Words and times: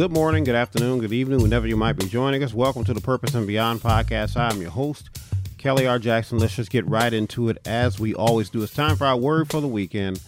Good 0.00 0.12
morning, 0.12 0.44
good 0.44 0.54
afternoon, 0.54 1.00
good 1.00 1.12
evening, 1.12 1.42
whenever 1.42 1.66
you 1.66 1.76
might 1.76 1.92
be 1.92 2.06
joining 2.06 2.42
us. 2.42 2.54
Welcome 2.54 2.84
to 2.84 2.94
the 2.94 3.02
Purpose 3.02 3.34
and 3.34 3.46
Beyond 3.46 3.80
podcast. 3.80 4.34
I'm 4.34 4.58
your 4.58 4.70
host, 4.70 5.10
Kelly 5.58 5.86
R. 5.86 5.98
Jackson. 5.98 6.38
Let's 6.38 6.56
just 6.56 6.70
get 6.70 6.88
right 6.88 7.12
into 7.12 7.50
it 7.50 7.58
as 7.66 8.00
we 8.00 8.14
always 8.14 8.48
do. 8.48 8.62
It's 8.62 8.72
time 8.72 8.96
for 8.96 9.04
our 9.04 9.18
word 9.18 9.50
for 9.50 9.60
the 9.60 9.68
weekend. 9.68 10.18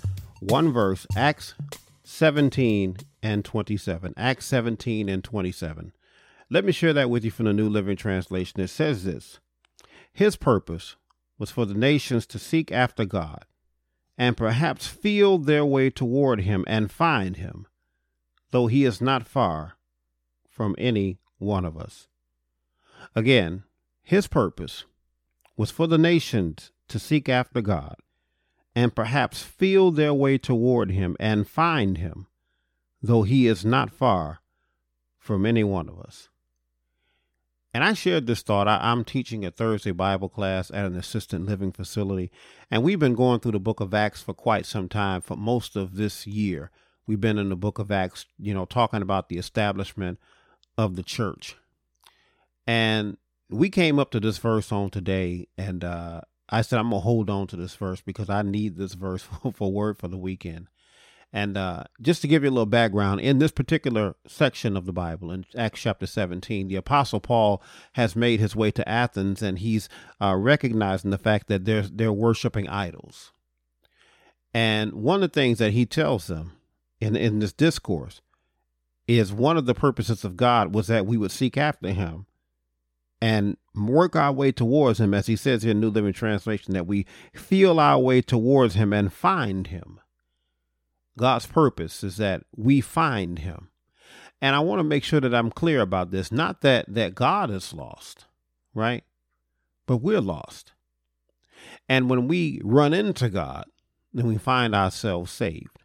One 0.41 0.75
verse, 0.75 1.07
Acts 1.17 1.55
17 2.05 2.99
and 3.23 3.47
27. 3.47 4.13
Acts 4.15 4.45
17 4.45 5.09
and 5.09 5.25
27. 5.25 5.93
Let 6.51 6.67
me 6.67 6.73
share 6.73 6.93
that 6.93 7.09
with 7.09 7.25
you 7.25 7.31
from 7.31 7.47
the 7.47 7.55
New 7.55 7.71
Living 7.71 7.97
Translation. 7.97 8.61
It 8.61 8.69
says 8.69 9.05
this 9.05 9.41
His 10.13 10.37
purpose 10.37 10.97
was 11.39 11.51
for 11.51 11.65
the 11.65 11.73
nations 11.73 12.27
to 12.27 12.39
seek 12.39 12.71
after 12.71 13.07
God 13.07 13.47
and 14.19 14.37
perhaps 14.37 14.87
feel 14.87 15.39
their 15.39 15.65
way 15.65 15.89
toward 15.89 16.43
Him 16.43 16.63
and 16.69 16.93
find 16.93 17.39
Him 17.39 17.67
though 18.53 18.69
he 18.69 18.85
is 18.85 19.01
not 19.01 19.27
far 19.27 19.77
from 20.49 20.77
any 20.79 21.19
one 21.39 21.65
of 21.65 21.77
us. 21.77 22.07
Again, 23.17 23.65
his 24.03 24.29
purpose 24.29 24.85
was 25.57 25.71
for 25.71 25.87
the 25.87 25.99
nations 25.99 26.71
to 26.89 26.99
seek 26.99 27.29
after 27.29 27.61
God 27.61 27.97
and 28.75 28.95
perhaps 28.95 29.43
feel 29.43 29.91
their 29.91 30.15
way 30.15 30.39
toward 30.39 30.91
him 30.91 31.17
and 31.19 31.49
find 31.49 31.99
him, 31.99 32.27
though 33.03 33.23
he 33.23 33.47
is 33.47 33.65
not 33.65 33.91
far 33.91 34.41
from 35.19 35.45
any 35.45 35.65
one 35.65 35.89
of 35.89 35.99
us. 35.99 36.29
And 37.75 37.83
I 37.83 37.95
shared 37.95 38.27
this 38.27 38.43
thought. 38.43 38.69
I, 38.69 38.93
am 38.93 39.03
teaching 39.03 39.45
a 39.45 39.51
Thursday 39.51 39.93
Bible 39.93 40.29
class 40.29 40.71
at 40.71 40.85
an 40.85 40.97
assistant 40.97 41.47
living 41.47 41.73
facility, 41.73 42.31
and 42.71 42.83
we've 42.83 42.99
been 42.99 43.15
going 43.15 43.41
through 43.41 43.53
the 43.53 43.61
book 43.61 43.81
of 43.81 43.95
Acts 43.95 44.23
for 44.23 44.35
quite 44.35 44.67
some 44.67 44.91
time, 44.91 45.23
for 45.23 45.37
most 45.37 45.75
of 45.75 45.97
this 45.97 46.27
year. 46.27 46.71
We've 47.07 47.21
been 47.21 47.39
in 47.39 47.49
the 47.49 47.57
book 47.57 47.79
of 47.79 47.91
Acts, 47.91 48.27
you 48.39 48.55
know, 48.55 48.65
talking 48.65 49.03
about 49.03 49.29
the 49.29 49.39
establishment 49.39 50.19
of 50.79 50.97
the 50.97 51.03
church. 51.03 51.57
And 52.67 53.17
we 53.51 53.71
came 53.71 53.99
up 53.99 54.11
to 54.13 54.21
this 54.21 54.39
verse 54.39 54.71
on 54.73 54.91
today, 54.91 55.49
and 55.59 55.85
uh, 55.85 56.23
I 56.49 56.63
said, 56.63 56.79
I'm 56.79 56.91
going 56.91 57.01
to 57.01 57.05
hold 57.05 57.31
on 57.31 57.47
to 57.49 57.57
this 57.57 57.75
verse 57.75 58.01
because 58.01 58.31
I 58.31 58.43
need 58.43 58.77
this 58.77 58.95
verse 58.95 59.23
for, 59.55 59.73
word 59.73 59.99
for 59.99 60.09
the 60.09 60.19
weekend. 60.19 60.69
And 61.35 61.57
uh, 61.57 61.85
just 62.01 62.21
to 62.23 62.29
give 62.29 62.45
you 62.45 62.51
a 62.51 62.53
little 62.53 62.67
background, 62.67 63.23
in 63.23 63.39
this 63.39 63.53
particular 63.53 64.17
section 64.27 64.77
of 64.77 64.85
the 64.85 64.93
Bible, 64.93 65.31
in 65.31 65.47
Acts 65.57 65.81
chapter 65.81 66.07
17, 66.07 66.69
the 66.69 66.77
Apostle 66.77 67.21
Paul 67.21 67.63
has 67.95 68.15
made 68.15 68.39
his 68.39 68.55
way 68.55 68.71
to 68.73 68.87
Athens 68.87 69.41
and 69.41 69.59
he's 69.59 69.89
uh, 70.21 70.37
recognizing 70.37 71.11
the 71.11 71.17
fact 71.17 71.47
that 71.49 71.65
they're, 71.65 71.83
they're 71.83 72.13
worshiping 72.13 72.69
idols. 72.69 73.33
And 74.53 74.93
one 74.93 75.23
of 75.23 75.33
the 75.33 75.41
things 75.41 75.59
that 75.59 75.73
he 75.73 75.87
tells 75.87 76.27
them 76.27 76.53
in, 77.03 77.17
in 77.17 77.41
this 77.41 77.53
discourse 77.53 78.21
is 79.09 79.33
one 79.33 79.57
of 79.57 79.67
the 79.67 79.75
purposes 79.75 80.25
of 80.25 80.37
God 80.37 80.73
was 80.73 80.87
that 80.87 81.05
we 81.05 81.17
would 81.17 81.33
seek 81.33 81.59
after 81.59 81.89
him 81.89 82.27
and 83.21 83.57
work 83.75 84.15
our 84.15 84.33
way 84.33 84.53
towards 84.53 85.01
him, 85.01 85.13
as 85.13 85.27
he 85.27 85.35
says 85.35 85.65
in 85.65 85.81
New 85.81 85.91
Living 85.91 86.13
Translation, 86.13 86.75
that 86.75 86.87
we 86.87 87.05
feel 87.35 87.81
our 87.81 87.99
way 87.99 88.23
towards 88.23 88.75
him 88.75 88.93
and 88.93 89.13
find 89.13 89.67
him. 89.67 90.01
God's 91.19 91.47
purpose 91.47 92.05
is 92.05 92.19
that 92.19 92.45
we 92.57 92.81
find 92.81 93.41
him. 93.41 93.71
And 94.41 94.55
I 94.55 94.61
want 94.61 94.79
to 94.79 94.85
make 94.85 95.05
sure 95.05 95.21
that 95.21 95.35
I'm 95.35 95.51
clear 95.51 95.81
about 95.81 96.13
this. 96.13 96.31
Not 96.31 96.61
that 96.63 96.87
that 96.89 97.15
God 97.15 97.51
is 97.51 97.73
lost, 97.73 98.27
right? 98.75 99.05
But 99.87 99.99
we're 99.99 100.21
lost. 100.21 100.73
And 101.89 102.09
when 102.09 102.29
we 102.29 102.61
run 102.65 102.95
into 102.95 103.29
God, 103.29 103.67
then 104.13 104.27
we 104.27 104.39
find 104.39 104.75
ourselves 104.75 105.31
saved. 105.33 105.82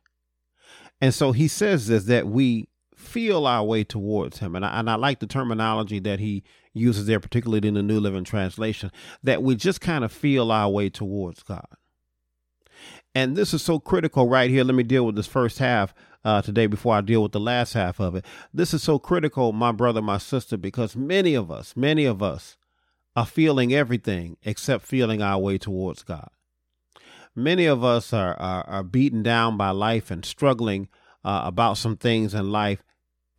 And 1.02 1.14
so 1.14 1.32
he 1.32 1.48
says 1.48 1.88
this 1.88 2.06
that 2.06 2.28
we 2.28 2.68
feel 2.96 3.46
our 3.46 3.64
way 3.64 3.84
towards 3.84 4.40
him. 4.40 4.56
And 4.56 4.66
I, 4.66 4.80
and 4.80 4.90
I 4.90 4.96
like 4.96 5.20
the 5.20 5.28
terminology 5.28 6.00
that 6.00 6.20
he 6.20 6.44
uses 6.74 7.06
there, 7.06 7.20
particularly 7.20 7.68
in 7.68 7.76
the 7.76 7.84
New 7.84 8.00
Living 8.00 8.24
Translation, 8.24 8.92
that 9.24 9.44
we 9.44 9.56
just 9.56 9.82
kind 9.82 10.04
of 10.04 10.12
feel 10.12 10.52
our 10.52 10.70
way 10.70 10.90
towards 10.90 11.44
God. 11.44 11.68
And 13.16 13.36
this 13.36 13.54
is 13.54 13.64
so 13.64 13.80
critical 13.80 14.28
right 14.28 14.50
here. 14.50 14.64
Let 14.64 14.76
me 14.76 14.84
deal 14.84 15.06
with 15.06 15.16
this 15.16 15.28
first 15.28 15.60
half 15.60 15.94
uh, 16.24 16.42
today 16.42 16.68
before 16.68 16.96
I 16.96 17.02
deal 17.02 17.24
with 17.24 17.32
the 17.32 17.40
last 17.40 17.74
half 17.74 18.00
of 18.00 18.16
it. 18.16 18.26
This 18.54 18.74
is 18.74 18.84
so 18.84 19.00
critical, 19.00 19.54
my 19.54 19.72
brother, 19.72 20.02
my 20.02 20.18
sister, 20.18 20.58
because 20.58 20.96
many 20.96 21.34
of 21.34 21.50
us, 21.50 21.76
many 21.76 22.06
of 22.06 22.22
us 22.22 22.58
are 23.16 23.26
feeling 23.26 23.74
everything 23.74 24.38
except 24.44 24.86
feeling 24.86 25.22
our 25.22 25.40
way 25.40 25.58
towards 25.58 26.04
God 26.04 26.30
many 27.38 27.68
of 27.68 27.84
us 27.84 28.12
are, 28.12 28.34
are, 28.40 28.68
are 28.68 28.84
beaten 28.84 29.22
down 29.22 29.56
by 29.58 29.70
life 29.70 30.10
and 30.10 30.26
struggling 30.26 30.90
uh, 31.24 31.42
about 31.46 31.78
some 31.78 31.96
things 31.96 32.34
in 32.34 32.52
life, 32.52 32.84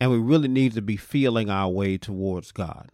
and 0.00 0.10
we 0.10 0.18
really 0.18 0.48
need 0.48 0.72
to 0.74 0.82
be 0.82 0.96
feeling 0.96 1.50
our 1.50 1.68
way 1.68 1.98
towards 1.98 2.52
God. 2.52 2.90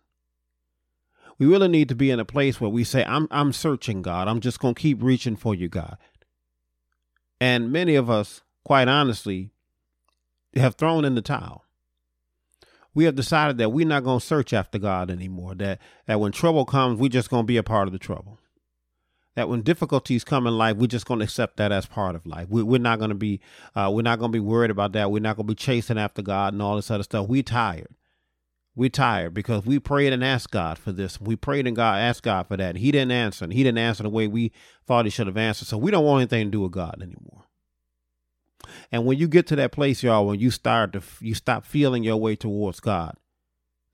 We 1.38 1.46
really 1.46 1.68
need 1.68 1.88
to 1.90 1.94
be 1.94 2.10
in 2.10 2.20
a 2.20 2.24
place 2.24 2.60
where 2.60 2.70
we 2.70 2.84
say, 2.84 3.04
I'm, 3.04 3.28
I'm 3.30 3.52
searching, 3.52 4.02
God. 4.02 4.28
I'm 4.28 4.40
just 4.40 4.60
going 4.60 4.74
to 4.74 4.80
keep 4.80 5.02
reaching 5.02 5.36
for 5.36 5.54
you, 5.54 5.68
God. 5.68 5.98
And 7.40 7.70
many 7.70 7.96
of 7.96 8.08
us, 8.08 8.42
quite 8.64 8.88
honestly, 8.88 9.50
have 10.56 10.76
thrown 10.76 11.04
in 11.04 11.16
the 11.16 11.22
towel. 11.22 11.64
We 12.94 13.04
have 13.04 13.16
decided 13.16 13.58
that 13.58 13.70
we're 13.70 13.86
not 13.86 14.04
going 14.04 14.20
to 14.20 14.26
search 14.26 14.52
after 14.52 14.78
God 14.78 15.10
anymore, 15.10 15.56
that, 15.56 15.80
that 16.06 16.20
when 16.20 16.30
trouble 16.30 16.64
comes, 16.64 17.00
we're 17.00 17.08
just 17.08 17.28
going 17.28 17.42
to 17.42 17.46
be 17.46 17.56
a 17.56 17.64
part 17.64 17.88
of 17.88 17.92
the 17.92 17.98
trouble 17.98 18.38
that 19.34 19.48
when 19.48 19.62
difficulties 19.62 20.24
come 20.24 20.46
in 20.46 20.56
life, 20.56 20.76
we're 20.76 20.86
just 20.86 21.06
going 21.06 21.20
to 21.20 21.24
accept 21.24 21.56
that 21.56 21.72
as 21.72 21.86
part 21.86 22.14
of 22.14 22.26
life. 22.26 22.48
We, 22.48 22.62
are 22.62 22.78
not 22.78 22.98
going 22.98 23.10
to 23.10 23.16
be, 23.16 23.40
uh, 23.74 23.90
we're 23.92 24.02
not 24.02 24.18
going 24.18 24.30
to 24.30 24.36
be 24.36 24.40
worried 24.40 24.70
about 24.70 24.92
that. 24.92 25.10
We're 25.10 25.20
not 25.20 25.36
going 25.36 25.46
to 25.46 25.52
be 25.52 25.56
chasing 25.56 25.98
after 25.98 26.22
God 26.22 26.52
and 26.52 26.62
all 26.62 26.76
this 26.76 26.90
other 26.90 27.02
stuff. 27.02 27.28
We're 27.28 27.42
tired. 27.42 27.94
We're 28.76 28.90
tired 28.90 29.34
because 29.34 29.64
we 29.64 29.78
prayed 29.78 30.12
and 30.12 30.24
asked 30.24 30.50
God 30.50 30.78
for 30.78 30.92
this. 30.92 31.20
We 31.20 31.36
prayed 31.36 31.66
and 31.66 31.76
God 31.76 31.98
asked 31.98 32.22
God 32.22 32.46
for 32.48 32.56
that. 32.56 32.70
And 32.70 32.78
he 32.78 32.90
didn't 32.92 33.12
answer. 33.12 33.44
And 33.44 33.52
he 33.52 33.62
didn't 33.62 33.78
answer 33.78 34.02
the 34.02 34.08
way 34.08 34.26
we 34.26 34.52
thought 34.86 35.04
he 35.04 35.10
should 35.10 35.28
have 35.28 35.36
answered. 35.36 35.66
So 35.66 35.78
we 35.78 35.90
don't 35.90 36.04
want 36.04 36.22
anything 36.22 36.46
to 36.46 36.50
do 36.50 36.60
with 36.60 36.72
God 36.72 36.96
anymore. 37.00 37.44
And 38.90 39.04
when 39.04 39.18
you 39.18 39.28
get 39.28 39.46
to 39.48 39.56
that 39.56 39.72
place, 39.72 40.02
y'all, 40.02 40.26
when 40.26 40.40
you 40.40 40.50
start 40.50 40.92
to, 40.94 41.02
you 41.20 41.34
stop 41.34 41.64
feeling 41.64 42.02
your 42.02 42.16
way 42.16 42.34
towards 42.34 42.80
God, 42.80 43.16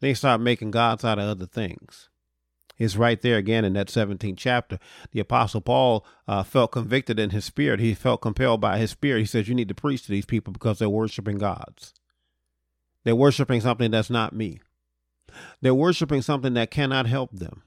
they 0.01 0.15
start 0.15 0.41
making 0.41 0.71
gods 0.71 1.05
out 1.05 1.19
of 1.19 1.25
other 1.25 1.47
things 1.47 2.10
is 2.81 2.97
right 2.97 3.21
there 3.21 3.37
again 3.37 3.65
in 3.65 3.75
that 3.75 3.89
17th 3.89 4.39
chapter. 4.39 4.79
The 5.13 5.21
Apostle 5.21 5.61
Paul 5.61 6.05
uh, 6.27 6.43
felt 6.43 6.73
convicted 6.73 7.21
in 7.21 7.31
his 7.31 7.45
spirit. 7.45 7.79
He 7.79 7.95
felt 7.95 8.23
compelled 8.23 8.61
by 8.61 8.79
his 8.79 8.91
spirit. 8.91 9.21
He 9.21 9.27
says, 9.27 9.47
You 9.47 9.55
need 9.55 9.69
to 9.69 9.75
preach 9.75 10.03
to 10.05 10.11
these 10.11 10.25
people 10.25 10.53
because 10.53 10.79
they're 10.79 10.89
worshiping 10.89 11.39
gods. 11.39 11.93
They're 13.05 13.15
worshiping 13.15 13.61
something 13.61 13.91
that's 13.91 14.11
not 14.11 14.35
me. 14.35 14.61
They're 15.61 15.75
worshiping 15.75 16.23
something 16.23 16.55
that 16.55 16.71
cannot 16.71 17.07
help 17.07 17.33
them. 17.33 17.63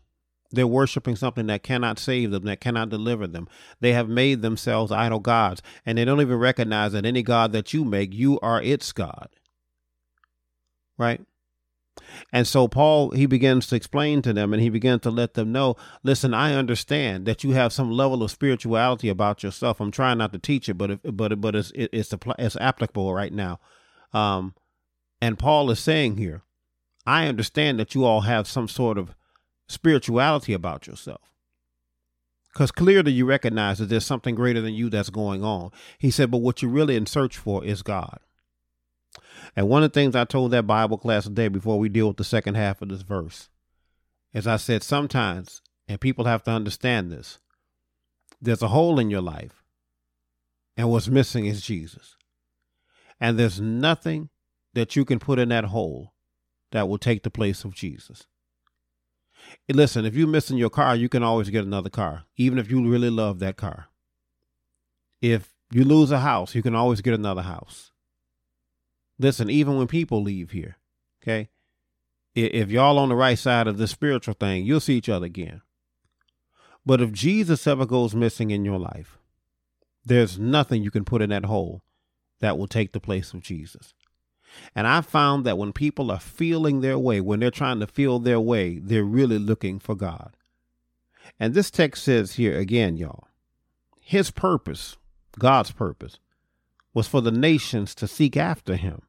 They're 0.52 0.68
worshiping 0.68 1.16
something 1.16 1.48
that 1.48 1.64
cannot 1.64 1.98
save 1.98 2.32
them, 2.32 2.44
that 2.46 2.60
cannot 2.60 2.90
deliver 2.90 3.26
them. 3.28 3.48
They 3.80 3.94
have 3.94 4.10
made 4.10 4.42
themselves 4.42 4.92
idol 4.92 5.20
gods, 5.20 5.62
and 5.86 5.98
they 5.98 6.06
don't 6.06 6.22
even 6.22 6.38
recognize 6.38 6.92
that 6.92 7.06
any 7.06 7.24
God 7.24 7.52
that 7.54 7.74
you 7.74 7.86
make, 7.86 8.14
you 8.14 8.40
are 8.42 8.62
its 8.62 8.92
God. 8.92 9.30
Right? 10.98 11.22
And 12.32 12.48
so 12.48 12.68
Paul, 12.68 13.12
he 13.12 13.26
begins 13.26 13.68
to 13.68 13.76
explain 13.76 14.22
to 14.24 14.34
them 14.34 14.54
and 14.54 14.62
he 14.62 14.70
begins 14.70 15.02
to 15.02 15.12
let 15.12 15.36
them 15.36 15.52
know, 15.52 15.76
listen, 16.04 16.34
I 16.34 16.54
understand 16.54 17.26
that 17.26 17.44
you 17.44 17.52
have 17.52 17.74
some 17.74 17.92
level 17.92 18.24
of 18.24 18.32
spirituality 18.32 19.10
about 19.10 19.44
yourself. 19.44 19.80
I'm 19.80 19.92
trying 19.92 20.18
not 20.18 20.34
to 20.34 20.40
teach 20.40 20.70
it, 20.70 20.76
but 20.76 20.92
if, 20.92 21.00
but 21.04 21.40
but 21.40 21.56
it's 21.56 21.72
it's 21.76 22.14
it's 22.40 22.58
applicable 22.58 23.14
right 23.14 23.34
now. 23.34 23.60
Um, 24.12 24.56
and 25.22 25.40
Paul 25.40 25.70
is 25.72 25.80
saying 25.80 26.18
here, 26.18 26.42
I 27.06 27.28
understand 27.28 27.80
that 27.80 27.96
you 27.96 28.06
all 28.06 28.22
have 28.22 28.48
some 28.48 28.68
sort 28.68 28.98
of 28.98 29.16
spirituality 29.68 30.54
about 30.54 30.88
yourself. 30.88 31.22
Because 32.52 32.72
clearly 32.72 33.12
you 33.12 33.26
recognize 33.26 33.80
that 33.80 33.90
there's 33.90 34.06
something 34.06 34.36
greater 34.36 34.62
than 34.62 34.76
you 34.76 34.90
that's 34.90 35.10
going 35.10 35.44
on. 35.44 35.72
He 35.98 36.12
said, 36.12 36.30
but 36.30 36.38
what 36.38 36.62
you're 36.62 36.70
really 36.70 36.96
in 36.96 37.08
search 37.08 37.36
for 37.38 37.66
is 37.66 37.82
God. 37.82 38.20
And 39.56 39.70
one 39.70 39.84
of 39.84 39.92
the 39.92 40.00
things 40.00 40.16
I 40.16 40.26
told 40.26 40.52
that 40.52 40.68
Bible 40.68 40.98
class 40.98 41.26
today 41.26 41.48
before 41.48 41.78
we 41.78 41.90
deal 41.90 42.08
with 42.08 42.18
the 42.18 42.24
second 42.24 42.56
half 42.56 42.82
of 42.82 42.90
this 42.90 43.02
verse 43.02 43.50
is 44.34 44.48
I 44.48 44.58
said 44.58 44.82
sometimes, 44.82 45.62
and 45.88 46.02
people 46.02 46.26
have 46.26 46.44
to 46.44 46.52
understand 46.52 47.12
this, 47.12 47.40
there's 48.42 48.64
a 48.64 48.70
hole 48.70 49.00
in 49.00 49.10
your 49.10 49.22
life, 49.22 49.64
and 50.76 50.90
what's 50.90 51.08
missing 51.08 51.46
is 51.46 51.62
Jesus. 51.62 52.18
And 53.20 53.38
there's 53.38 53.62
nothing 53.62 54.30
that 54.74 54.96
you 54.96 55.06
can 55.06 55.20
put 55.20 55.40
in 55.40 55.50
that 55.50 55.66
hole 55.66 56.14
that 56.72 56.90
will 56.90 56.98
take 56.98 57.24
the 57.24 57.30
place 57.30 57.64
of 57.64 57.76
Jesus. 57.76 58.26
Listen, 59.72 60.06
if 60.06 60.16
you're 60.16 60.28
missing 60.28 60.58
your 60.58 60.70
car, 60.70 60.96
you 60.96 61.08
can 61.08 61.22
always 61.22 61.50
get 61.50 61.64
another 61.64 61.90
car, 61.90 62.24
even 62.38 62.58
if 62.58 62.72
you 62.72 62.90
really 62.90 63.10
love 63.10 63.40
that 63.40 63.56
car. 63.56 63.88
If 65.22 65.54
you 65.72 65.86
lose 65.86 66.12
a 66.12 66.20
house, 66.20 66.56
you 66.56 66.64
can 66.64 66.76
always 66.76 67.02
get 67.02 67.14
another 67.14 67.44
house. 67.44 67.92
Listen, 69.20 69.50
even 69.50 69.78
when 69.78 69.88
people 69.88 70.22
leave 70.22 70.52
here, 70.52 70.78
okay, 71.22 71.50
if 72.36 72.70
y'all 72.70 72.98
on 72.98 73.10
the 73.10 73.16
right 73.16 73.38
side 73.38 73.68
of 73.68 73.78
the 73.78 73.88
spiritual 73.88 74.34
thing, 74.34 74.66
you'll 74.66 74.80
see 74.80 74.98
each 74.98 75.10
other 75.10 75.26
again. 75.26 75.62
But 76.86 77.00
if 77.00 77.12
Jesus 77.12 77.68
ever 77.68 77.86
goes 77.86 78.16
missing 78.16 78.52
in 78.52 78.66
your 78.66 78.80
life, 78.80 79.18
there's 80.04 80.38
nothing 80.38 80.84
you 80.84 80.92
can 80.92 81.06
put 81.06 81.22
in 81.22 81.30
that 81.30 81.46
hole 81.46 81.82
that 82.40 82.58
will 82.58 82.68
take 82.68 82.92
the 82.92 83.00
place 83.00 83.34
of 83.34 83.42
Jesus. 83.42 83.94
And 84.76 84.86
I 84.86 85.02
found 85.02 85.46
that 85.46 85.58
when 85.58 85.74
people 85.74 86.12
are 86.12 86.20
feeling 86.20 86.82
their 86.82 87.00
way, 87.00 87.22
when 87.22 87.40
they're 87.40 87.52
trying 87.52 87.80
to 87.80 87.88
feel 87.88 88.20
their 88.20 88.40
way, 88.40 88.80
they're 88.80 89.04
really 89.04 89.40
looking 89.40 89.80
for 89.80 89.96
God. 89.96 90.36
And 91.40 91.54
this 91.54 91.72
text 91.72 92.04
says 92.04 92.34
here 92.34 92.58
again, 92.58 92.98
y'all, 92.98 93.28
his 94.00 94.30
purpose, 94.30 94.98
God's 95.40 95.72
purpose, 95.72 96.20
was 96.94 97.08
for 97.08 97.22
the 97.22 97.32
nations 97.32 97.96
to 97.96 98.08
seek 98.08 98.38
after 98.38 98.76
him 98.76 99.02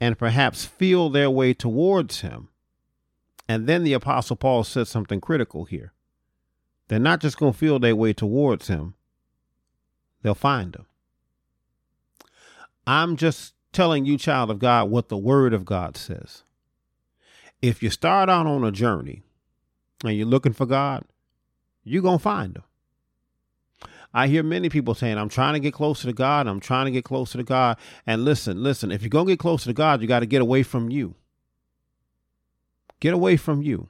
and 0.00 0.18
perhaps 0.18 0.64
feel 0.64 1.10
their 1.10 1.30
way 1.30 1.54
towards 1.54 2.20
him. 2.20 2.48
And 3.48 3.66
then 3.66 3.84
the 3.84 3.92
Apostle 3.92 4.36
Paul 4.36 4.64
said 4.64 4.88
something 4.88 5.20
critical 5.20 5.64
here. 5.64 5.92
They're 6.88 6.98
not 6.98 7.20
just 7.20 7.38
going 7.38 7.52
to 7.52 7.58
feel 7.58 7.78
their 7.78 7.96
way 7.96 8.12
towards 8.12 8.68
him, 8.68 8.94
they'll 10.22 10.34
find 10.34 10.74
him. 10.74 10.86
I'm 12.86 13.16
just 13.16 13.54
telling 13.72 14.04
you, 14.04 14.18
child 14.18 14.50
of 14.50 14.58
God, 14.58 14.90
what 14.90 15.08
the 15.08 15.16
Word 15.16 15.54
of 15.54 15.64
God 15.64 15.96
says. 15.96 16.42
If 17.60 17.82
you 17.82 17.90
start 17.90 18.28
out 18.28 18.46
on 18.46 18.64
a 18.64 18.72
journey 18.72 19.22
and 20.04 20.16
you're 20.16 20.26
looking 20.26 20.52
for 20.52 20.66
God, 20.66 21.04
you're 21.84 22.02
going 22.02 22.18
to 22.18 22.22
find 22.22 22.56
Him. 22.56 22.64
I 24.14 24.28
hear 24.28 24.42
many 24.42 24.68
people 24.68 24.94
saying, 24.94 25.16
I'm 25.16 25.28
trying 25.28 25.54
to 25.54 25.60
get 25.60 25.72
closer 25.72 26.06
to 26.06 26.12
God. 26.12 26.46
I'm 26.46 26.60
trying 26.60 26.84
to 26.84 26.90
get 26.90 27.04
closer 27.04 27.38
to 27.38 27.44
God. 27.44 27.78
And 28.06 28.24
listen, 28.24 28.62
listen, 28.62 28.92
if 28.92 29.02
you're 29.02 29.08
going 29.08 29.26
to 29.26 29.32
get 29.32 29.38
closer 29.38 29.66
to 29.66 29.72
God, 29.72 30.02
you 30.02 30.08
got 30.08 30.20
to 30.20 30.26
get 30.26 30.42
away 30.42 30.62
from 30.62 30.90
you. 30.90 31.14
Get 33.00 33.14
away 33.14 33.36
from 33.36 33.62
you. 33.62 33.88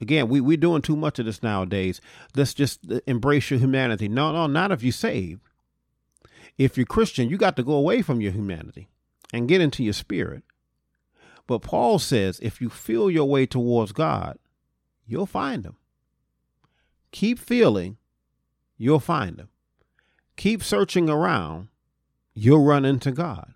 Again, 0.00 0.28
we, 0.28 0.40
we're 0.40 0.56
doing 0.56 0.82
too 0.82 0.96
much 0.96 1.18
of 1.18 1.26
this 1.26 1.42
nowadays. 1.42 2.00
Let's 2.34 2.54
just 2.54 2.90
uh, 2.90 3.00
embrace 3.06 3.50
your 3.50 3.60
humanity. 3.60 4.08
No, 4.08 4.32
no, 4.32 4.46
not 4.46 4.72
if 4.72 4.82
you're 4.82 4.92
saved. 4.92 5.40
If 6.58 6.76
you're 6.76 6.86
Christian, 6.86 7.28
you 7.28 7.36
got 7.36 7.56
to 7.56 7.62
go 7.62 7.74
away 7.74 8.02
from 8.02 8.20
your 8.20 8.32
humanity 8.32 8.88
and 9.32 9.48
get 9.48 9.60
into 9.60 9.84
your 9.84 9.92
spirit. 9.92 10.42
But 11.46 11.60
Paul 11.60 11.98
says 11.98 12.40
if 12.42 12.60
you 12.60 12.68
feel 12.68 13.10
your 13.10 13.26
way 13.26 13.46
towards 13.46 13.92
God, 13.92 14.38
you'll 15.06 15.26
find 15.26 15.64
him. 15.64 15.76
Keep 17.10 17.38
feeling, 17.38 17.98
you'll 18.82 19.00
find 19.00 19.38
him. 19.38 19.48
Keep 20.36 20.62
searching 20.62 21.08
around, 21.08 21.68
you'll 22.34 22.64
run 22.64 22.84
into 22.84 23.12
God. 23.12 23.54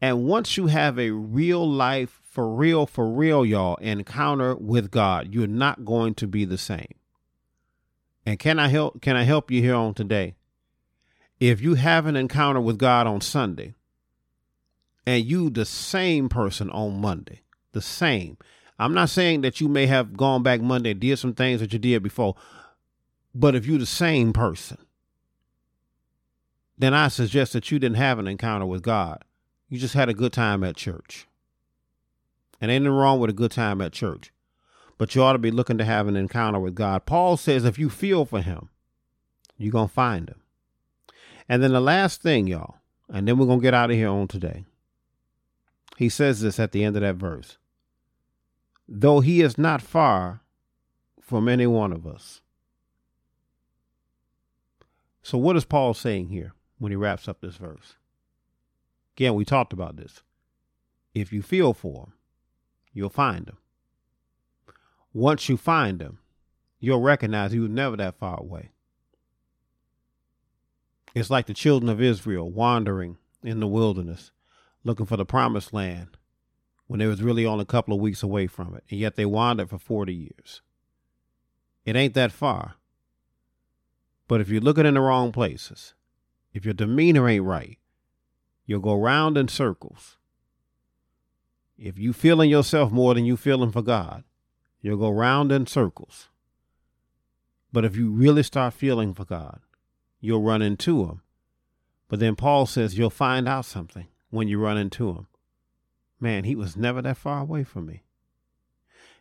And 0.00 0.24
once 0.24 0.56
you 0.56 0.68
have 0.68 0.98
a 0.98 1.10
real 1.10 1.68
life, 1.68 2.20
for 2.22 2.54
real, 2.54 2.86
for 2.86 3.10
real, 3.10 3.44
y'all, 3.44 3.76
encounter 3.76 4.54
with 4.54 4.90
God, 4.90 5.34
you're 5.34 5.46
not 5.46 5.84
going 5.84 6.14
to 6.14 6.26
be 6.26 6.44
the 6.44 6.58
same. 6.58 6.94
And 8.24 8.38
can 8.38 8.58
I 8.58 8.68
help 8.68 9.00
can 9.02 9.16
I 9.16 9.24
help 9.24 9.50
you 9.50 9.60
here 9.60 9.74
on 9.74 9.94
today? 9.94 10.36
if 11.40 11.60
you 11.60 11.74
have 11.74 12.06
an 12.06 12.16
encounter 12.16 12.60
with 12.60 12.78
God 12.78 13.06
on 13.06 13.20
Sunday 13.20 13.74
and 15.06 15.24
you 15.24 15.50
the 15.50 15.64
same 15.64 16.28
person 16.28 16.70
on 16.70 17.00
Monday, 17.00 17.42
the 17.72 17.82
same. 17.82 18.36
I'm 18.78 18.94
not 18.94 19.10
saying 19.10 19.42
that 19.42 19.60
you 19.60 19.68
may 19.68 19.86
have 19.86 20.16
gone 20.16 20.42
back 20.42 20.60
Monday 20.60 20.94
did 20.94 21.18
some 21.18 21.34
things 21.34 21.60
that 21.60 21.72
you 21.72 21.78
did 21.78 22.02
before, 22.02 22.34
but 23.38 23.54
if 23.54 23.66
you're 23.66 23.78
the 23.78 23.86
same 23.86 24.32
person, 24.32 24.78
then 26.76 26.92
I 26.92 27.06
suggest 27.06 27.52
that 27.52 27.70
you 27.70 27.78
didn't 27.78 27.96
have 27.96 28.18
an 28.18 28.26
encounter 28.26 28.66
with 28.66 28.82
God. 28.82 29.22
You 29.68 29.78
just 29.78 29.94
had 29.94 30.08
a 30.08 30.14
good 30.14 30.32
time 30.32 30.64
at 30.64 30.74
church. 30.74 31.28
And 32.60 32.68
ain't 32.68 32.82
nothing 32.82 32.96
wrong 32.96 33.20
with 33.20 33.30
a 33.30 33.34
good 33.34 33.52
time 33.52 33.80
at 33.80 33.92
church. 33.92 34.32
But 34.96 35.14
you 35.14 35.22
ought 35.22 35.34
to 35.34 35.38
be 35.38 35.52
looking 35.52 35.78
to 35.78 35.84
have 35.84 36.08
an 36.08 36.16
encounter 36.16 36.58
with 36.58 36.74
God. 36.74 37.06
Paul 37.06 37.36
says 37.36 37.64
if 37.64 37.78
you 37.78 37.88
feel 37.88 38.24
for 38.24 38.40
him, 38.40 38.70
you're 39.56 39.70
going 39.70 39.86
to 39.86 39.94
find 39.94 40.28
him. 40.28 40.42
And 41.48 41.62
then 41.62 41.72
the 41.72 41.80
last 41.80 42.20
thing, 42.20 42.48
y'all, 42.48 42.78
and 43.08 43.28
then 43.28 43.38
we're 43.38 43.46
going 43.46 43.60
to 43.60 43.62
get 43.62 43.72
out 43.72 43.92
of 43.92 43.96
here 43.96 44.08
on 44.08 44.26
today. 44.26 44.64
He 45.96 46.08
says 46.08 46.40
this 46.40 46.58
at 46.58 46.72
the 46.72 46.82
end 46.82 46.96
of 46.96 47.02
that 47.02 47.14
verse. 47.14 47.56
Though 48.88 49.20
he 49.20 49.42
is 49.42 49.56
not 49.56 49.80
far 49.80 50.40
from 51.20 51.48
any 51.48 51.68
one 51.68 51.92
of 51.92 52.04
us. 52.04 52.40
So, 55.28 55.36
what 55.36 55.56
is 55.56 55.66
Paul 55.66 55.92
saying 55.92 56.28
here 56.28 56.54
when 56.78 56.90
he 56.90 56.96
wraps 56.96 57.28
up 57.28 57.42
this 57.42 57.56
verse? 57.56 57.96
Again, 59.14 59.34
we 59.34 59.44
talked 59.44 59.74
about 59.74 59.98
this. 59.98 60.22
If 61.12 61.34
you 61.34 61.42
feel 61.42 61.74
for 61.74 62.04
him, 62.04 62.12
you'll 62.94 63.10
find 63.10 63.46
him. 63.46 63.58
Once 65.12 65.46
you 65.50 65.58
find 65.58 66.00
him, 66.00 66.20
you'll 66.80 67.02
recognize 67.02 67.52
he 67.52 67.58
was 67.58 67.68
never 67.68 67.94
that 67.98 68.18
far 68.18 68.40
away. 68.40 68.70
It's 71.14 71.28
like 71.28 71.44
the 71.44 71.52
children 71.52 71.90
of 71.90 72.00
Israel 72.00 72.50
wandering 72.50 73.18
in 73.42 73.60
the 73.60 73.66
wilderness, 73.66 74.30
looking 74.82 75.04
for 75.04 75.18
the 75.18 75.26
promised 75.26 75.74
land 75.74 76.16
when 76.86 77.00
they 77.00 77.06
was 77.06 77.22
really 77.22 77.44
only 77.44 77.64
a 77.64 77.66
couple 77.66 77.92
of 77.92 78.00
weeks 78.00 78.22
away 78.22 78.46
from 78.46 78.74
it, 78.74 78.84
and 78.88 78.98
yet 78.98 79.16
they 79.16 79.26
wandered 79.26 79.68
for 79.68 79.78
40 79.78 80.14
years. 80.14 80.62
It 81.84 81.96
ain't 81.96 82.14
that 82.14 82.32
far. 82.32 82.77
But 84.28 84.42
if 84.42 84.50
you're 84.50 84.60
looking 84.60 84.86
in 84.86 84.94
the 84.94 85.00
wrong 85.00 85.32
places, 85.32 85.94
if 86.52 86.64
your 86.64 86.74
demeanor 86.74 87.28
ain't 87.28 87.44
right, 87.44 87.78
you'll 88.66 88.80
go 88.80 88.94
round 88.94 89.38
in 89.38 89.48
circles. 89.48 90.18
If 91.78 91.98
you 91.98 92.12
feeling 92.12 92.50
yourself 92.50 92.92
more 92.92 93.14
than 93.14 93.24
you 93.24 93.36
feeling 93.36 93.72
for 93.72 93.82
God, 93.82 94.24
you'll 94.82 94.98
go 94.98 95.10
round 95.10 95.50
in 95.50 95.66
circles. 95.66 96.28
But 97.72 97.84
if 97.84 97.96
you 97.96 98.10
really 98.10 98.42
start 98.42 98.74
feeling 98.74 99.14
for 99.14 99.24
God, 99.24 99.60
you'll 100.20 100.42
run 100.42 100.62
into 100.62 101.04
him. 101.04 101.22
But 102.08 102.20
then 102.20 102.36
Paul 102.36 102.66
says 102.66 102.98
you'll 102.98 103.10
find 103.10 103.48
out 103.48 103.64
something 103.64 104.06
when 104.30 104.48
you 104.48 104.58
run 104.58 104.76
into 104.76 105.10
him. 105.10 105.26
Man, 106.20 106.44
he 106.44 106.54
was 106.54 106.76
never 106.76 107.00
that 107.02 107.16
far 107.16 107.40
away 107.40 107.64
from 107.64 107.86
me. 107.86 108.02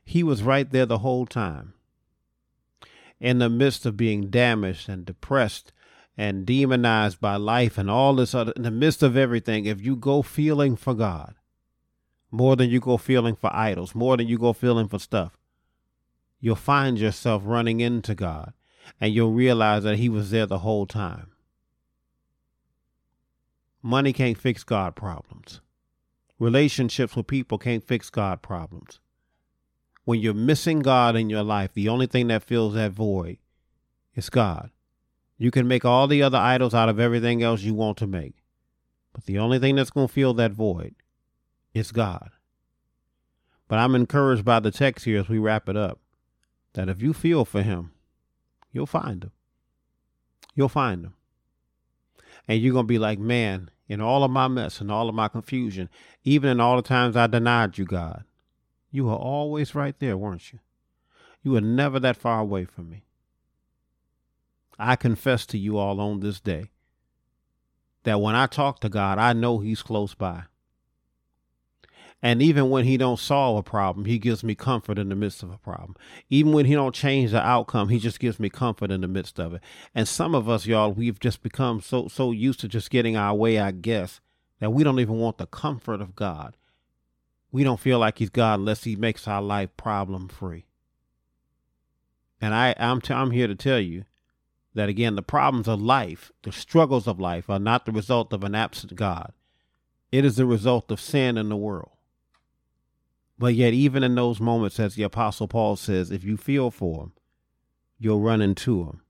He 0.03 0.23
was 0.23 0.43
right 0.43 0.69
there 0.69 0.85
the 0.85 0.99
whole 0.99 1.25
time. 1.25 1.73
In 3.19 3.39
the 3.39 3.49
midst 3.49 3.85
of 3.85 3.97
being 3.97 4.29
damaged 4.29 4.87
and 4.89 5.05
depressed 5.05 5.71
and 6.15 6.45
demonized 6.45 7.19
by 7.19 7.35
life 7.35 7.77
and 7.77 7.89
all 7.89 8.15
this 8.15 8.35
other, 8.35 8.51
in 8.55 8.63
the 8.63 8.71
midst 8.71 9.01
of 9.01 9.17
everything, 9.17 9.65
if 9.65 9.81
you 9.81 9.95
go 9.95 10.21
feeling 10.21 10.75
for 10.75 10.93
God, 10.93 11.35
more 12.31 12.55
than 12.55 12.69
you 12.69 12.79
go 12.79 12.97
feeling 12.97 13.35
for 13.35 13.53
idols, 13.55 13.95
more 13.95 14.17
than 14.17 14.27
you 14.27 14.37
go 14.37 14.53
feeling 14.53 14.87
for 14.87 14.99
stuff, 14.99 15.37
you'll 16.39 16.55
find 16.55 16.99
yourself 16.99 17.41
running 17.45 17.79
into 17.79 18.13
God 18.13 18.53
and 18.99 19.13
you'll 19.13 19.31
realize 19.31 19.83
that 19.83 19.97
he 19.97 20.09
was 20.09 20.31
there 20.31 20.45
the 20.45 20.59
whole 20.59 20.85
time. 20.85 21.31
Money 23.81 24.13
can't 24.13 24.37
fix 24.37 24.63
God 24.63 24.95
problems. 24.95 25.61
Relationships 26.39 27.15
with 27.15 27.27
people 27.27 27.57
can't 27.57 27.83
fix 27.83 28.09
God 28.09 28.41
problems. 28.41 28.99
When 30.07 30.21
you're 30.21 30.33
missing 30.33 30.79
God 30.79 31.17
in 31.17 31.29
your 31.29 31.43
life, 31.43 31.73
the 31.73 31.89
only 31.89 32.07
thing 32.07 32.27
that 32.27 32.41
fills 32.43 32.75
that 32.75 32.91
void 32.91 33.39
is 34.15 34.29
God. 34.29 34.71
You 35.37 35.51
can 35.51 35.67
make 35.67 35.83
all 35.83 36.07
the 36.07 36.23
other 36.23 36.37
idols 36.37 36.73
out 36.73 36.87
of 36.87 36.97
everything 36.97 37.43
else 37.43 37.61
you 37.61 37.73
want 37.73 37.97
to 37.97 38.07
make. 38.07 38.35
But 39.11 39.25
the 39.25 39.37
only 39.37 39.59
thing 39.59 39.75
that's 39.75 39.89
going 39.89 40.07
to 40.07 40.13
fill 40.13 40.33
that 40.35 40.53
void 40.53 40.95
is 41.73 41.91
God. 41.91 42.29
But 43.67 43.79
I'm 43.79 43.95
encouraged 43.95 44.45
by 44.45 44.61
the 44.61 44.71
text 44.71 45.03
here 45.03 45.19
as 45.19 45.27
we 45.27 45.39
wrap 45.39 45.67
it 45.67 45.75
up 45.75 45.99
that 46.71 46.87
if 46.87 47.01
you 47.01 47.11
feel 47.11 47.43
for 47.43 47.61
Him, 47.61 47.91
You'll 48.71 48.85
find 48.85 49.23
Him. 49.23 49.31
You'll 50.53 50.69
find 50.69 51.03
Him. 51.03 51.15
And 52.47 52.61
you're 52.61 52.73
going 52.73 52.85
to 52.85 52.87
be 52.87 52.99
like, 52.99 53.19
man, 53.19 53.71
in 53.87 54.01
all 54.01 54.23
of 54.23 54.31
my 54.31 54.47
mess 54.47 54.79
and 54.79 54.91
all 54.91 55.09
of 55.09 55.15
my 55.15 55.27
confusion, 55.27 55.89
even 56.23 56.49
in 56.49 56.59
all 56.59 56.75
the 56.75 56.87
times 56.87 57.17
I 57.17 57.27
denied 57.27 57.77
you, 57.77 57.85
God, 57.85 58.23
you 58.91 59.05
were 59.05 59.15
always 59.15 59.75
right 59.75 59.97
there, 59.99 60.17
weren't 60.17 60.51
you? 60.51 60.59
You 61.43 61.51
were 61.51 61.61
never 61.61 61.99
that 61.99 62.17
far 62.17 62.39
away 62.39 62.65
from 62.65 62.89
me. 62.89 63.03
I 64.79 64.95
confess 64.95 65.45
to 65.47 65.57
you 65.57 65.77
all 65.77 65.99
on 65.99 66.19
this 66.19 66.39
day 66.39 66.71
that 68.03 68.21
when 68.21 68.35
I 68.35 68.47
talk 68.47 68.79
to 68.81 68.89
God, 68.89 69.17
I 69.17 69.33
know 69.33 69.59
He's 69.59 69.81
close 69.81 70.13
by. 70.13 70.43
And 72.21 72.41
even 72.41 72.69
when 72.71 72.85
he 72.85 72.97
don't 72.97 73.19
solve 73.19 73.57
a 73.57 73.63
problem, 73.63 74.05
he 74.05 74.17
gives 74.17 74.43
me 74.43 74.55
comfort 74.55 74.97
in 74.97 75.09
the 75.09 75.15
midst 75.15 75.43
of 75.43 75.51
a 75.51 75.57
problem. 75.57 75.95
Even 76.29 76.51
when 76.51 76.65
he 76.65 76.73
don't 76.73 76.95
change 76.95 77.31
the 77.31 77.45
outcome, 77.45 77.89
he 77.89 77.99
just 77.99 78.19
gives 78.19 78.39
me 78.39 78.49
comfort 78.49 78.89
in 78.89 79.01
the 79.01 79.07
midst 79.07 79.39
of 79.39 79.53
it. 79.53 79.61
And 79.93 80.07
some 80.07 80.33
of 80.33 80.49
us, 80.49 80.65
y'all, 80.65 80.91
we've 80.91 81.19
just 81.19 81.43
become 81.43 81.79
so 81.79 82.07
so 82.07 82.31
used 82.31 82.59
to 82.61 82.67
just 82.67 82.89
getting 82.89 83.15
our 83.15 83.35
way, 83.35 83.59
I 83.59 83.71
guess, 83.71 84.19
that 84.59 84.71
we 84.71 84.83
don't 84.83 84.99
even 84.99 85.19
want 85.19 85.37
the 85.37 85.45
comfort 85.45 86.01
of 86.01 86.15
God. 86.15 86.57
We 87.51 87.63
don't 87.63 87.79
feel 87.79 87.99
like 87.99 88.19
he's 88.19 88.29
God 88.29 88.59
unless 88.59 88.83
he 88.83 88.95
makes 88.95 89.27
our 89.27 89.41
life 89.41 89.75
problem 89.77 90.27
free. 90.27 90.65
And 92.41 92.53
I, 92.53 92.75
I'm, 92.77 93.01
t- 93.01 93.13
I'm 93.13 93.31
here 93.31 93.47
to 93.47 93.55
tell 93.55 93.79
you 93.79 94.05
that 94.73 94.89
again, 94.89 95.15
the 95.15 95.23
problems 95.23 95.67
of 95.67 95.81
life, 95.81 96.31
the 96.43 96.51
struggles 96.51 97.07
of 97.07 97.19
life, 97.19 97.49
are 97.49 97.59
not 97.59 97.85
the 97.85 97.91
result 97.91 98.31
of 98.31 98.43
an 98.43 98.53
absent 98.53 98.95
God. 98.95 99.33
It 100.11 100.23
is 100.23 100.35
the 100.35 100.45
result 100.45 100.91
of 100.91 101.01
sin 101.01 101.37
in 101.37 101.49
the 101.49 101.55
world. 101.55 101.91
But 103.39 103.55
yet, 103.55 103.73
even 103.73 104.03
in 104.03 104.15
those 104.15 104.39
moments, 104.39 104.79
as 104.79 104.95
the 104.95 105.03
Apostle 105.03 105.47
Paul 105.47 105.75
says, 105.75 106.11
if 106.11 106.23
you 106.23 106.37
feel 106.37 106.71
for 106.71 107.03
him, 107.03 107.11
you'll 107.99 108.21
run 108.21 108.41
into 108.41 108.83
him. 108.83 109.01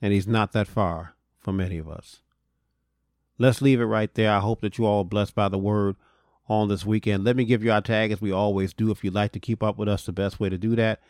And 0.00 0.12
he's 0.12 0.26
not 0.26 0.52
that 0.52 0.68
far 0.68 1.14
from 1.38 1.60
any 1.60 1.78
of 1.78 1.88
us. 1.88 2.20
let's 3.38 3.60
leave 3.62 3.80
it 3.80 3.84
right 3.84 4.12
there. 4.14 4.30
I 4.30 4.40
hope 4.40 4.60
that 4.60 4.78
you 4.78 4.86
all 4.86 5.00
are 5.00 5.04
blessed 5.04 5.34
by 5.34 5.48
the 5.48 5.58
word 5.58 5.96
on 6.46 6.68
this 6.68 6.84
weekend. 6.84 7.24
Let 7.24 7.36
me 7.36 7.44
give 7.44 7.64
you 7.64 7.72
our 7.72 7.80
tag 7.80 8.12
as 8.12 8.20
we 8.20 8.30
always 8.32 8.74
do. 8.74 8.90
If 8.90 9.02
you'd 9.02 9.14
like 9.14 9.32
to 9.32 9.40
keep 9.40 9.62
up 9.62 9.78
with 9.78 9.88
us, 9.88 10.04
the 10.06 10.12
best 10.12 10.38
way 10.38 10.48
to 10.48 10.58
do 10.58 10.76
that, 10.76 11.00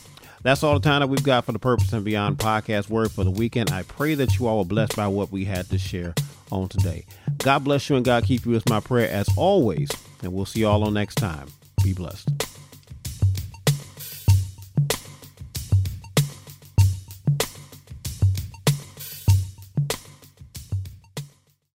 That's 0.43 0.61
all 0.61 0.75
the 0.75 0.79
time 0.79 0.99
that 0.99 1.07
we've 1.07 1.23
got 1.23 1.45
for 1.45 1.53
the 1.53 1.59
Purpose 1.59 1.91
and 1.91 2.05
Beyond 2.05 2.37
podcast 2.37 2.87
word 2.89 3.11
for 3.11 3.23
the 3.23 3.31
weekend. 3.31 3.71
I 3.71 3.81
pray 3.81 4.13
that 4.13 4.37
you 4.37 4.45
all 4.45 4.59
are 4.59 4.65
blessed 4.65 4.95
by 4.95 5.07
what 5.07 5.31
we 5.31 5.45
had 5.45 5.67
to 5.71 5.79
share 5.79 6.13
on 6.51 6.69
today. 6.69 7.05
God 7.39 7.63
bless 7.63 7.89
you 7.89 7.95
and 7.95 8.05
God 8.05 8.25
keep 8.25 8.45
you 8.45 8.53
is 8.53 8.63
my 8.69 8.79
prayer 8.79 9.09
as 9.09 9.27
always. 9.37 9.89
And 10.21 10.33
we'll 10.33 10.45
see 10.45 10.59
you 10.59 10.67
all 10.67 10.83
on 10.83 10.93
next 10.93 11.15
time. 11.15 11.47
Be 11.83 11.93
blessed. 11.93 12.29